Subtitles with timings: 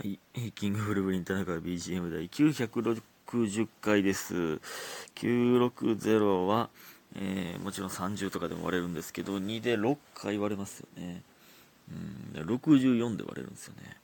[0.00, 0.20] はい、
[0.52, 4.60] キングフルブリン田中 BGM 第960回です。
[5.16, 6.70] 960は、
[7.16, 11.22] えーもちろん30とかでも割れるんですけど、2で6回割れますよね。
[12.36, 13.96] うん、64で割れるんですよね。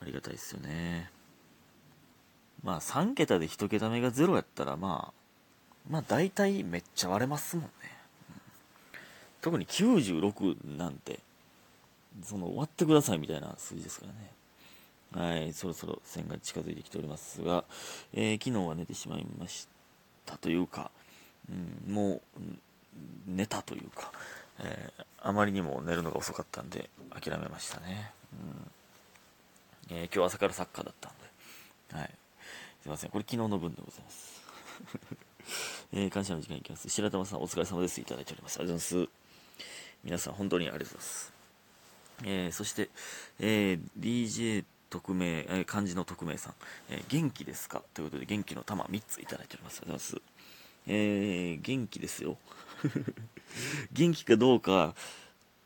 [0.00, 1.10] ありがたいですよね。
[2.62, 5.12] まあ3桁で1桁目が0やったら、まあ、
[5.90, 7.70] まあ大体めっちゃ割れますもんね。
[8.30, 8.40] うん
[9.40, 11.18] 特に96なんて、
[12.22, 14.30] その割ってくださいみたいな数字ですからね。
[15.14, 17.64] はい、そろそろ線が近づいてきておりますが、
[18.12, 19.68] えー昨日は寝てしまいまし
[20.26, 20.90] たというか、
[21.48, 22.40] うん、もう
[23.28, 24.10] 寝たというか、
[24.58, 28.12] えーあまりにも寝るのが遅かったんで諦めましたね。
[29.90, 31.12] うんえー今日朝からサッカーだったん
[31.92, 32.10] で、はい、
[32.82, 34.42] すいません、これ昨日の分でございます。
[35.94, 36.88] えー感謝の時間いきます。
[36.88, 38.00] 白玉さんお疲れ様です。
[38.00, 38.58] いただいております。
[38.58, 39.10] ありがとうございます。
[40.02, 41.32] 皆さん本当にありがとうございます。
[42.24, 42.90] えーそして、
[43.38, 46.54] えー DJ 特命、えー漢字の特命さん、
[46.88, 47.82] えー元気ですか？
[47.94, 49.80] ということで、元気の玉3ついただいております。
[49.82, 50.22] ありがとうございます。
[50.86, 52.38] えー元気ですよ。
[53.92, 54.94] 元気かどうか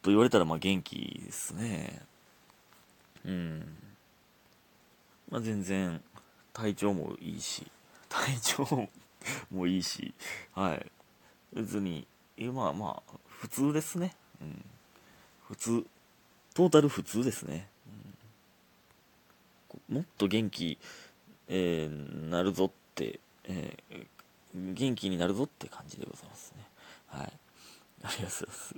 [0.00, 2.00] と言われたら、まあ元気ですね。
[3.26, 3.76] うん。
[5.30, 6.02] まあ全然、
[6.54, 7.70] 体調もいいし、
[8.08, 8.88] 体調
[9.50, 10.14] もいいし、
[10.54, 10.90] はい。
[11.52, 12.06] 別に、
[12.38, 14.16] 今はまあ、普通ですね。
[14.40, 14.64] うん。
[15.48, 15.86] 普通、
[16.54, 17.68] トータル普通ですね。
[19.88, 20.78] もっと元気、
[21.48, 24.06] えーなるぞって、えー
[24.54, 26.64] 元気になるぞって感じでございますね。
[27.06, 27.26] はい。
[27.26, 27.30] あ
[28.02, 28.74] りがとうございます。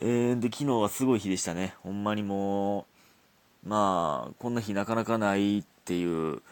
[0.00, 1.74] えーで、昨日はすごい日でしたね。
[1.82, 2.86] ほんまにも
[3.64, 6.42] う、まあ、こんな日なかなかないっていう、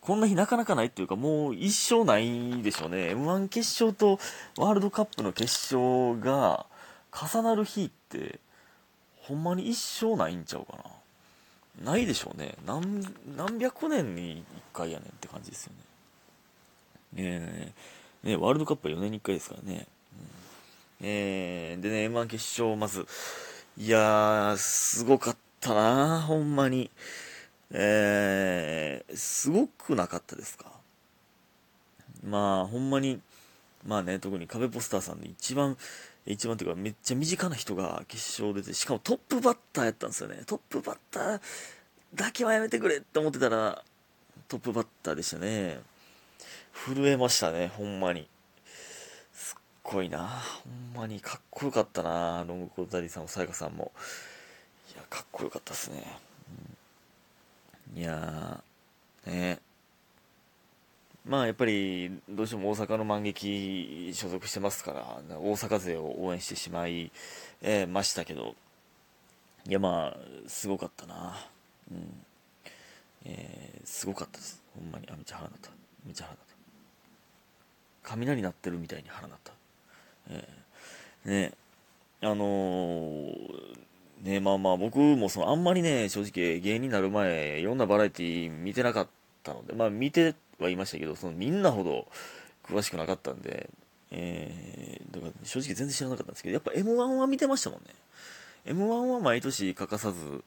[0.00, 3.14] こんな日なかなかないっていうか、もう一生ないでしょうね。
[3.14, 4.20] M1 決勝と
[4.56, 6.66] ワールドカップの決勝が
[7.12, 8.38] 重なる日って、
[9.16, 10.95] ほんまに一生ないんちゃうかな。
[11.84, 12.54] ないでしょうね。
[12.66, 13.02] 何、
[13.36, 15.72] 何百年に一回やねんって感じですよ
[17.14, 17.22] ね。
[17.22, 17.72] ね
[18.24, 19.86] え、ねワールドカップは4年に1回ですからね。
[21.00, 23.06] うんえー、でね、M1 決勝、まず、
[23.76, 26.90] いやー、すごかったなほんまに。
[27.70, 30.70] えー、すごくなかったですか？
[32.24, 33.20] まあ、ほんまに、
[33.84, 35.76] まあね、特に壁ポスターさんで一番、
[36.26, 40.42] 一番というかめっちゃ身近な人が決勝出て、しかもトップバッターやったんですよね。
[40.46, 41.40] トップバッター
[42.16, 43.84] だけはやめてくれって思ってたら、
[44.48, 45.80] トップバッターでしたね。
[46.72, 48.26] 震えましたね、ほんまに。
[49.34, 53.92] すっごいなほんまにかっこよかったなロングコートダディさんもさやかさんも。
[54.94, 56.26] いや、かっこよかったですね。
[57.94, 59.60] いやー、ね
[61.24, 67.10] まあやっぱりどうしても大阪の満劇所属してますから大阪勢を応援してしまい、
[67.62, 68.54] えましたけど
[69.68, 70.16] いやまあ
[70.46, 71.36] すごかったな
[74.06, 74.62] すごかったです。
[74.72, 75.08] ほんまに。
[75.10, 75.68] あめちゃ腹なった。
[76.06, 76.54] めちゃ腹なった。
[78.04, 79.52] 雷鳴ってるみたいに腹なった。
[80.30, 81.52] えーね
[82.20, 83.76] あのー
[84.22, 89.08] ねまあまあ僕もそのあんまりね正直芸人になる前いろんなバラエティー見てなかっ
[89.42, 92.06] たのでまあ見てはいましたけどそのみんなほど
[92.64, 93.68] 詳しくなかったんで
[94.12, 97.86] えーだから正直全然知らなかったんですけどやっぱ m 1は見てましたもんね。
[98.66, 100.44] m 1は毎年欠かさず、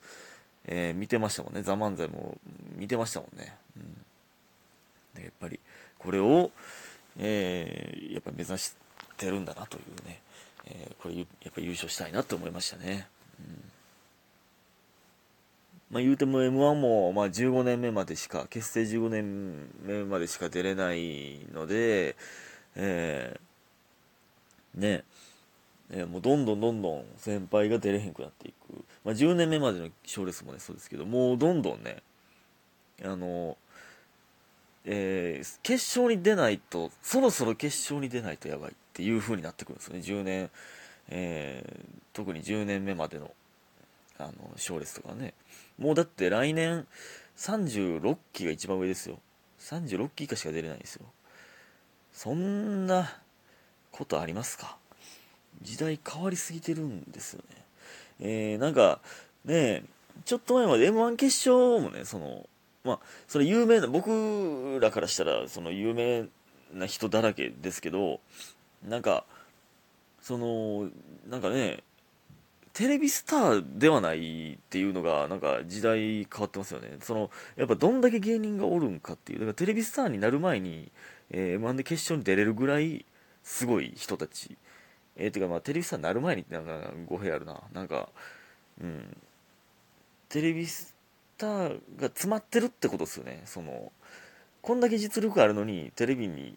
[0.72, 2.38] えー見てましたもんね「ザ漫才も
[2.76, 3.94] 見てましたもんね、うん、
[5.16, 5.60] でやっぱり
[5.98, 6.52] これを、
[7.18, 8.76] えーやっぱ目指し
[9.18, 10.22] てるんだなというね、
[10.66, 13.08] えーこれやっぱ優勝したいなと思いましたね、
[13.40, 13.72] うん。
[15.92, 22.16] まあ、言うても m 1も、まあ、15年目までしか結成15年目までしか出れないので、
[22.76, 25.04] えーね。
[25.92, 32.04] えーもうどんどんどんどん先輩が出れへんくなっていく、まあ、10年目までの賞レースもねそうですけどもうどんどんね
[33.04, 33.58] あの
[34.86, 40.02] えー決勝に出ないとそろそろ決勝に出ないとやばいっていう風になってくるんですよね。
[40.02, 40.52] 10年、
[41.10, 43.32] えー特に10年目までの
[44.18, 45.34] あの賞レースとかね。
[45.78, 46.86] もうだって来年
[47.38, 49.20] 36期が一番上ですよ。
[49.60, 51.06] 36期以下しか出れないんですよ。
[52.12, 53.10] そんな
[53.92, 54.78] ことありますか？
[55.62, 57.64] 時代変わりすぎてるんですよね。
[58.22, 59.00] えー、なんか
[59.46, 59.84] ね
[60.26, 62.48] ちょっと前まで m 1決勝もねその
[62.84, 66.26] まあそれ有名な僕らからしたらその有名
[66.74, 68.20] な人だらけですけど
[68.88, 69.26] なんか
[70.22, 70.90] その
[71.30, 71.84] なんかね
[72.74, 76.98] テレビスターではないっていうのがなんか時代変わってますよね。
[77.02, 80.92] そのやっぱどんだけ芸人がおるんかっていうだからテレビスターになる前に、
[81.32, 83.06] えー、m 1で決勝に出れるぐらい
[83.44, 84.56] すごい人たち。
[85.20, 87.62] えー、てかまあテレビスターになる前になんか語弊あるな。
[87.74, 88.10] なんか
[88.82, 89.18] うん。
[90.30, 90.96] テレビス
[91.38, 93.42] ターが詰まってるってことですよね。
[93.46, 93.92] その
[94.62, 96.56] こんだけ実力あるのにテレビに、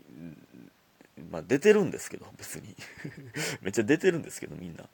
[1.31, 2.75] まあ、出てるんですけど別に。
[3.63, 4.89] めっちゃ出てるんですけどみんな、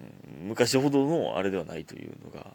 [0.00, 2.54] うん、昔ほどのあれではないというのが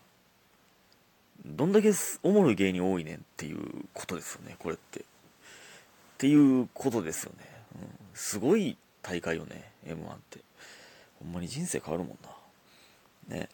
[1.46, 1.92] どんだけ
[2.24, 5.02] おもろい芸人多いねんっていうことですよねこれって。
[5.02, 5.04] っ
[6.18, 10.40] ていうことですよね、うん、すごい大会よね m 1って。
[11.20, 12.18] ほんまに人生変わるもん
[13.30, 13.36] な。
[13.36, 13.50] ね。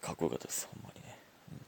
[0.00, 1.16] かっこよかったですほんまにね、
[1.52, 1.58] うん、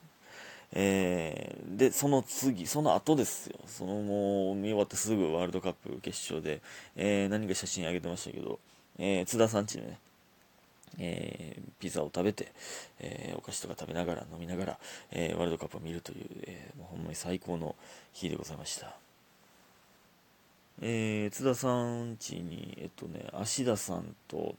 [0.72, 3.58] えー、でその次その後ですよ。
[3.66, 6.60] そのもう見終わってすぐワールドカップ決勝で、
[6.96, 8.58] えー、何か写真上げてましたけど、
[8.98, 9.98] えー、津田さんちでね
[10.98, 12.52] えー、ピザを食べて、
[13.00, 14.78] えー、お菓子とか食べながら飲みながら、
[15.10, 17.74] えー、ワールドカップを見るという、えもうほんまに最高の
[18.12, 18.94] 日でございました。
[20.80, 24.56] えー津田さん家に、えっとね、芦田さんと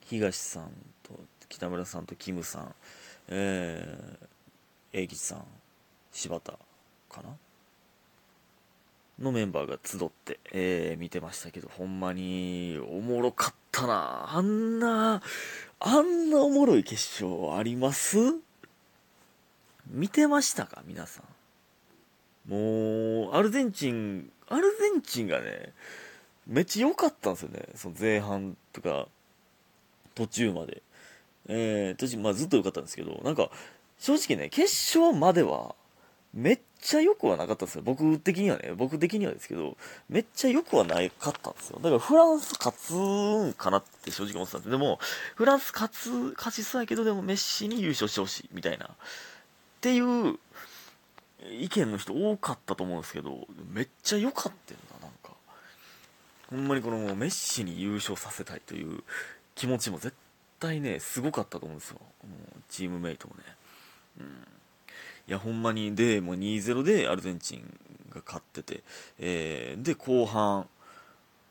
[0.00, 0.70] 東さん
[1.02, 1.18] と
[1.48, 2.74] 北村さんとキムさん、
[3.28, 5.44] えー、英吉さん、
[6.12, 6.52] 柴田
[7.08, 7.30] かな？
[9.20, 14.28] のメンバーが集って、えー、見てましたけど、ほんまにおもろかったな。
[14.34, 15.22] あんな、
[15.78, 18.18] あんなおもろい決勝あります？
[19.86, 20.82] 見てましたか？
[20.84, 21.22] 皆さ
[22.48, 22.50] ん。
[22.50, 25.72] もう、アルゼンチン、アルゼンチンがね、
[26.46, 27.66] めっちゃ良かったんですよね。
[27.74, 29.08] その前半とか、
[30.14, 30.82] 途中まで。
[31.46, 33.50] えー、途中、まあずっと良かったんですけど、なんか、
[33.98, 34.62] 正直ね、決
[34.98, 35.74] 勝までは、
[36.34, 37.82] めっちゃ良くはなかったんですよ。
[37.84, 38.72] 僕的にはね。
[38.76, 39.76] 僕的にはですけど、
[40.08, 41.78] めっちゃ良くはなかったんですよ。
[41.80, 44.98] だからフランス勝つんかなって正直思ってたんですでも、
[45.36, 48.86] フランス勝つ、勝ちそうやけど、でもメッシに優勝してほしい、みたいな。
[48.86, 48.90] っ
[49.80, 50.38] ていう
[51.50, 55.30] 意見の人多かったと思うんですけど、めっちゃ良かったよな、なんか。
[56.50, 59.02] ほんまにこのメッシに優勝させたいという
[59.54, 60.14] 気持ちも絶
[60.60, 62.00] 対ね、すごかったと思うんですよ。
[62.68, 63.42] チームメイトもね。
[64.20, 64.46] うん
[65.26, 67.78] いや、ほんまに、で、もう2-0でアルゼンチン
[68.10, 68.82] が勝ってて、
[69.18, 70.68] えー、で、後半、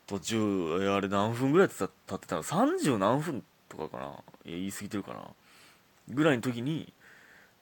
[0.06, 4.04] 途中、あれ何分ぐらい経ってたの ?30 何分とかかな？
[4.04, 5.22] いや、言い過ぎてるかな？
[6.08, 6.92] ぐらいの時に、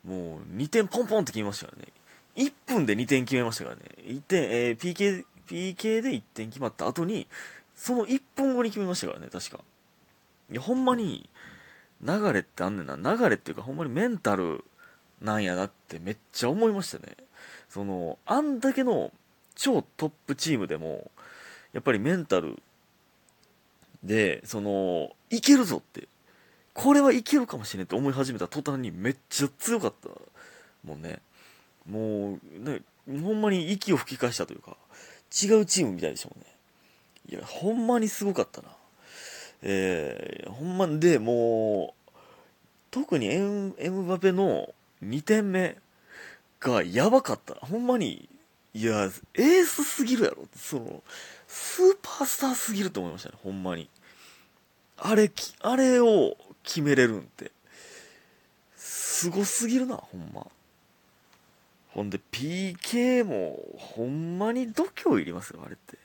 [0.05, 1.89] もう2点ポンポンって決めましたからね。
[2.37, 3.83] 1分で2点決めましたからね。
[3.99, 7.27] 1点、えー、PK、PK で1点決まった後に、
[7.77, 9.61] その1分後に決めましたからね、確か。
[10.51, 11.29] いや、ほんまに、
[12.03, 12.97] 流れってあんねんな。
[12.97, 14.65] 流れっていうか、ほんまにメンタル
[15.21, 17.17] なんやなってめっちゃ思いましたね。
[17.69, 19.13] その、あんだけの
[19.55, 21.11] 超トップチームでも、
[21.73, 22.61] やっぱりメンタル
[24.03, 26.09] で、その、いけるぞって、
[26.75, 30.09] これはいけるかもしれんって思い始めた途端にめっちゃ強かった
[30.85, 31.21] もんね。
[31.89, 34.77] もう、ね、ほんまに息を吹き返したというか、
[35.43, 36.47] 違うチームみたいでしょうね。
[37.29, 38.69] いや、ほんまにすごかったな。
[39.63, 42.11] えー、ほんまで、もう、
[42.91, 45.79] 特にエムエムバペの2点目
[46.61, 47.55] がやばかった。
[47.55, 48.29] ほんまに、
[48.75, 50.47] いや、エースすぎるやろ。
[50.57, 51.03] その、
[51.47, 53.89] スーパースターすぎると思いましたね、ほんまに。
[54.97, 55.31] あれ、
[55.61, 57.51] あれを決めれるんって、
[58.77, 60.47] すごすぎるな、ほんま。
[61.95, 65.99] ほんで、PK も、ほんまに度胸いりますよ、あれって。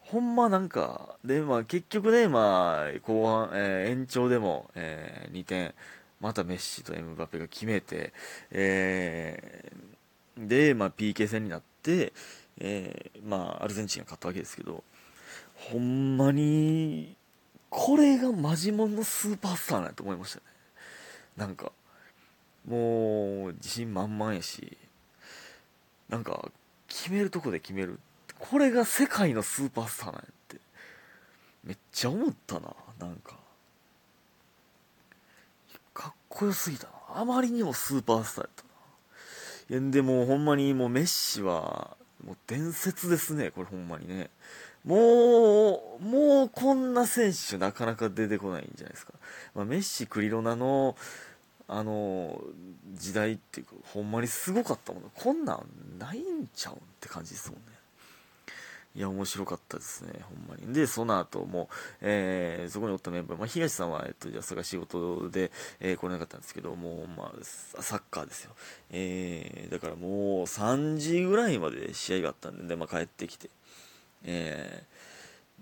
[0.00, 5.74] ほんまなんか、で、まあ結局ね、まあ、後半、えー、延長でも、えー、2点、
[6.20, 8.12] またメッシとエムバペが決めて、
[8.50, 12.12] えー、で、まあ、PK 戦になって、
[12.58, 14.84] えー、まあ、アルゼンチンが勝ったわけですけど、
[15.54, 17.16] ほんまに、
[17.70, 20.44] これがマジモンのスーパースターなんやと思いましたね。
[21.36, 21.72] なんか、
[22.68, 24.76] もう、自信満々やし、
[26.08, 26.50] なんか、
[26.86, 27.98] 決めるとこで決める。
[28.38, 30.56] これが世界のスーパースターなんやって、
[31.64, 33.36] めっちゃ思ったな、なんか
[35.92, 36.12] かっ。
[36.28, 36.92] こよすぎたな。
[37.14, 38.62] あまりにもスーパースターやった
[39.74, 39.80] な。
[39.80, 44.30] いや、でもほんまにもうメッシは、もう伝説ですね、これほんまにね。
[44.84, 49.12] もう、もうこんな選手なかなか出てこないんじゃないですか。
[49.54, 50.96] まあ、メッシ、クリロナの、
[51.68, 52.42] あの、
[52.94, 55.10] 時代っていうか、ほんまにすごかったもの。
[55.14, 57.78] こんなんないんちゃうんって感じですもんね。
[58.96, 60.72] いや、面白かったですね、ほんまに。
[60.72, 61.68] で、その後も、
[62.00, 68.56] えー、そこにおったメンバー、まあ、東さんは、えっと、じゃあ、それが仕事で、えー、来れなかったんですけど、もう、まあ、サッカーですよ。
[68.90, 73.50] えー、だからもう、3時ぐらいまで試合があったんで、でまあ、帰ってきて、
[74.24, 74.84] え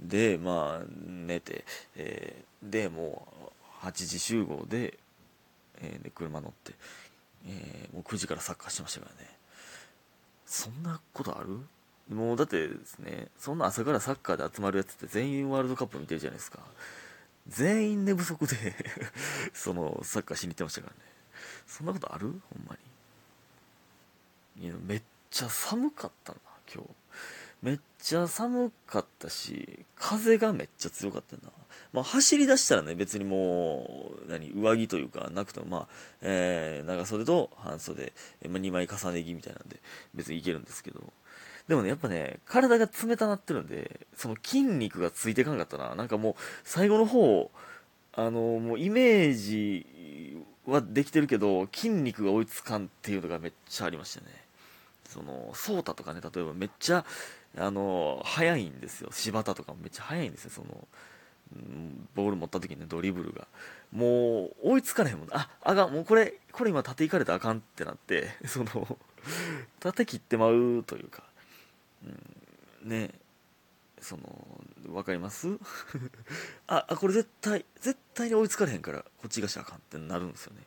[0.03, 1.65] ー、で、まあ、寝て、
[1.97, 3.27] えー、で、も
[3.83, 4.99] う、8時集合で、
[5.81, 6.75] えー、で車乗って、
[7.47, 9.31] えー、もう9時からサッカーしてましたからね。
[10.47, 11.61] そんなことある？
[12.15, 16.61] もうだってですね、そんな朝からサッカーで集まるやつって全員ワールドカップ見てるじゃないですか。
[17.49, 18.55] 全員寝不足で
[19.55, 20.99] その、サッカーしに行ってましたからね。
[21.67, 22.27] そんなことある？
[22.27, 22.77] ほんま
[24.57, 25.03] にいやめっ。
[25.29, 26.39] ちゃ寒かったな
[26.73, 26.89] 今日
[27.61, 31.53] めっちゃ寒かったし風がめっちゃ強かったな
[31.93, 35.89] まあ、走り出したらね別にもう何上着というかなくてもまあ、
[36.23, 38.13] えー、長袖と半袖、
[38.49, 39.81] まあ、2枚重ね着みたいなんで
[40.15, 41.13] 別にいけるんですけど
[41.69, 45.97] でもね、やっぱね、体が冷たなってるんで、その筋肉がついてかんかったな。
[45.97, 47.51] なんかもう、最後の方、
[48.13, 54.27] あの、もうイメージはできてるけど、筋肉が追いつかんっていうのがめっちゃありましたね。
[55.09, 57.05] その、ソータとかね、例えばめっちゃ、
[57.59, 59.11] あの、速いんですよ。
[59.13, 60.51] 柴田とかもめっちゃ速いんですよ。
[60.51, 60.87] その、
[62.15, 63.47] ボール持った時にね、ドリブルが。
[63.93, 65.29] もう、追いつかないもん。
[65.31, 68.99] あ、あが、もうこれ、これ今縦いかれたらあかんってなって、 その、
[69.81, 71.23] 縦切ってまうというか、
[72.05, 73.11] うん、ね。
[73.99, 74.23] その
[74.85, 75.49] 分かります？
[76.69, 80.63] ああこれ絶対絶対に追いつかれへんからこっちがしゃあかんってなるんですよね。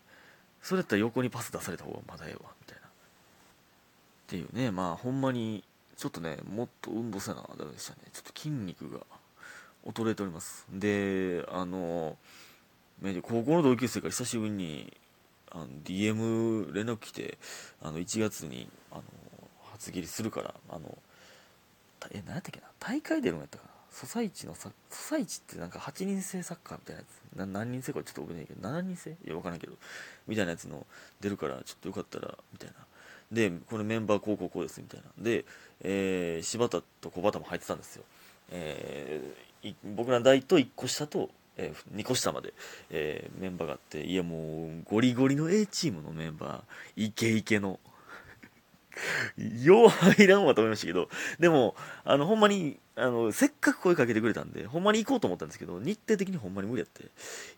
[0.62, 2.88] それやったら横にパス出された方がまだええわみたいな。
[2.88, 2.92] っ
[4.28, 4.72] ていうね。
[4.72, 5.64] まあほんまに
[5.96, 8.00] ちょっとねもっと運動せなダメでしたね。
[8.12, 9.06] ちょっと筋肉が。
[9.86, 10.66] 衰えております。
[10.72, 12.18] であの
[13.22, 14.94] 高校の同級生から久しぶりに
[15.52, 17.38] あの DM 連絡来て
[17.82, 19.04] あの1月にあの
[19.72, 20.98] 初切りするからあの
[22.12, 22.68] え何やったっけな？
[22.80, 23.70] 大会出るんやったかな？
[23.92, 27.38] ソサイチのソサイチってなんか8人制サッカーみたいなやつ？
[27.38, 29.12] な何人制かちょっと覚えないけど7人制？
[29.12, 29.74] いや分からんけど
[30.28, 30.86] みたいなやつの
[31.22, 32.76] 出るからちょっとよかったらみたいな。
[33.32, 35.06] でこのメンバーこうこうこうですみたいな。
[35.18, 35.46] で、
[35.82, 38.04] えー、柴田と小畑も入ってたんですよ、
[38.50, 39.49] えー、
[39.84, 42.54] 僕ら代と1個下と、えー、2個下まで、
[42.89, 47.80] えー、メンバーがあっていやもうゴリゴリの A チームのメンバーイケイケの
[49.38, 57.08] よう入らんわと思いましたけど、でも、あの、ほんまに、あの、せっかく声かけてくれたんで、ほんまに行こうと思ったんですけど、日程的にほんまに無理やって、い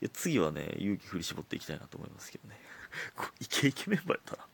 [0.02, 2.60] や次はね、勇気振り絞っていきたいなと思いますけどね。
[3.40, 4.48] イケイケメンバーやったな。